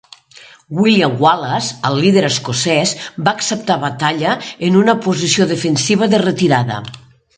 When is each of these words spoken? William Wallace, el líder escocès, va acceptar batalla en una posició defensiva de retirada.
William 0.77 1.17
Wallace, 1.25 1.75
el 1.89 1.97
líder 2.05 2.23
escocès, 2.29 2.93
va 3.27 3.33
acceptar 3.41 3.77
batalla 3.85 4.33
en 4.69 4.81
una 4.81 4.97
posició 5.05 5.49
defensiva 5.53 6.09
de 6.15 6.23
retirada. 6.27 6.81